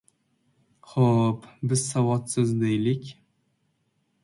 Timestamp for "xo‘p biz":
0.93-1.85